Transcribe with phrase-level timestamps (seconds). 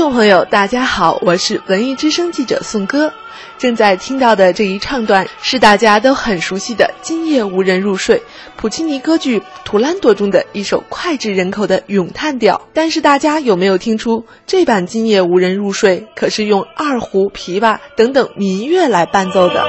[0.00, 3.12] 众朋友，大家好，我是文艺之声记者宋歌。
[3.58, 8.16] 正在听到的这一唱段是大家都很熟悉的《今夜无人入睡》，
[8.56, 12.62] 普契尼歌剧《图兰朵》中的一首脍炙人口的咏叹调。
[12.72, 19.62] 但是大家有没有听出，这版《今夜无人入睡》可是用二胡、琵琶等等民乐来伴奏的？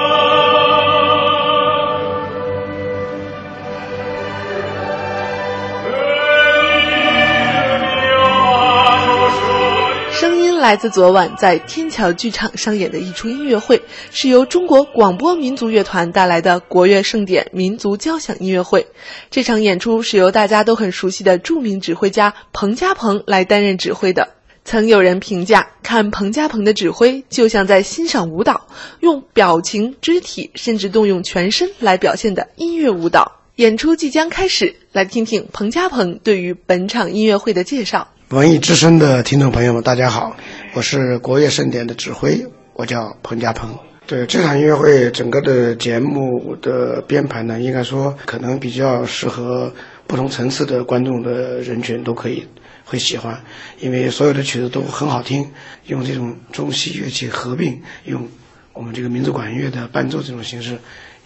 [10.62, 18.86] 来自昨晚在天桥剧场上演的一出音乐会，是由中国广播民族乐团带来的国乐盛典民族交响音乐会。
[19.32, 24.30] 这场演出是由大家都很熟悉的著名指挥家彭家鹏来担任指挥的。
[24.64, 28.68] 曾有人评价，看彭家鹏的指挥就像在欣赏舞蹈，
[29.00, 33.40] 用表情、肢体，甚至动用全身来表现的音乐舞蹈。
[33.56, 38.10] 演出即将开始，来听听彭家鹏对于本场音乐会的介绍。
[38.30, 40.38] 文艺之声的听众朋友们，大家好，
[40.74, 43.78] 我是国乐盛典的指挥，我叫彭家鹏。
[44.08, 49.74] 对这场音乐会整个的节目的编排呢，应该说可能比较适合
[50.08, 52.48] 不同层次的观众的人群都可以
[52.86, 53.38] 会喜欢，
[53.80, 55.46] 因为所有的曲子都很好听，
[55.88, 58.26] 用这种中西乐器合并，用
[58.72, 60.78] 我们这个民族管乐的伴奏这种形式，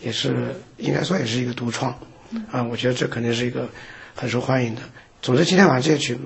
[0.02, 1.96] 也是应该说也是一个独创
[2.50, 3.70] 啊，我觉得这肯定是一个
[4.16, 4.82] 很受欢迎的。
[5.22, 6.18] 总之，今天晚上这些曲。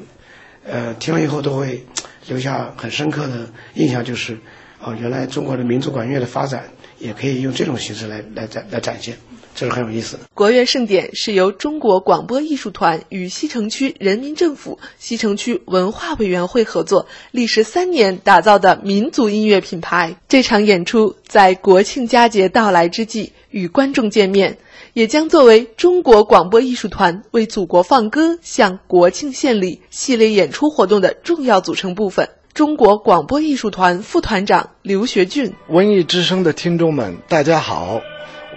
[0.65, 1.83] 呃，听了以后都会
[2.29, 4.37] 留下很深刻的印象，就是
[4.81, 6.63] 哦，原来中国的民族管乐的发展
[6.99, 9.17] 也可以用这种形式来来展来展现，
[9.53, 10.23] 这是很有意思的。
[10.33, 20.15] 国乐盛典是由中国广播艺术团与西城区人民政府西城区文化委员会合作，历时三年打造的民族音乐品牌。
[20.29, 24.57] 这场演出在国庆佳节到来之际与观众见面。
[24.93, 32.29] 也将作为中国广播艺术团为祖国放歌、向国庆献礼系列演出活动的重要组成部分。
[32.53, 38.01] 中国广播艺术团副团长刘学俊，文艺之声的听众们，大家好，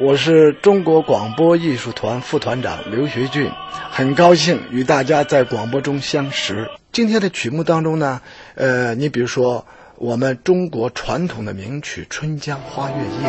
[0.01, 3.51] 我是中国广播艺术团副团长刘学俊，
[3.91, 6.69] 很高兴与大家在广播中相识。
[6.91, 8.23] 今天的曲目当中呢，
[8.55, 9.67] 呃，你比如说
[9.97, 13.29] 我们中国传统的名曲《春江花月夜》。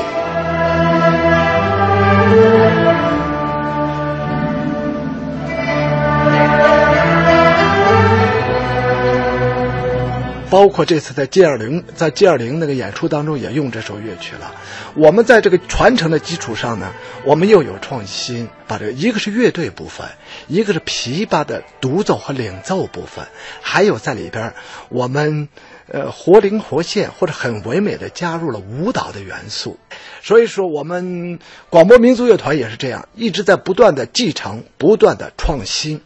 [10.54, 14.54] 包括这次在 G 二零在 G 二零那个演出当中也用这首乐曲了。
[14.94, 16.94] 我们在这个传承的基础上呢，
[17.26, 20.08] 我们又有创新，把这个一个是乐队部分，
[20.48, 23.26] 一个是琵琶的独奏和领奏部分，
[23.64, 24.54] 还有在里边
[24.90, 25.50] 我们
[25.88, 29.80] 呃活灵活现或者很唯美的加入了舞蹈的元素。
[30.22, 31.40] 所以说，我们
[31.72, 36.02] 广播民族乐团也是这样，一直在不断的继承、不断的创新。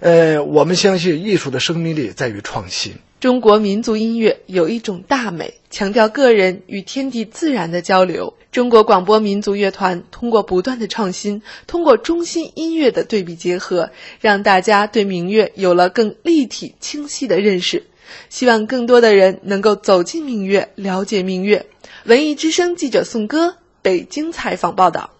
[0.00, 2.94] 呃，我们相信艺术的生命力在于创新。
[3.20, 8.32] 中国民族音乐有一种大美，强调个人与天地自然的交流。
[8.50, 13.90] 中国广播民族乐团通过不断的创新，通过中西音乐的对比结合，
[14.20, 17.84] 让大家对民乐有了更立体清晰的认识。
[18.30, 21.66] 希望更多的人能够走进民乐，了解民乐。
[22.06, 25.10] 文艺之声记者宋歌北京采访报道。